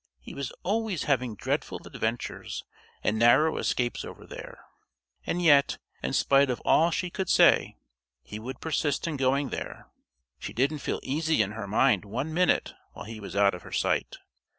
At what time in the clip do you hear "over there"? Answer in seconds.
4.03-4.65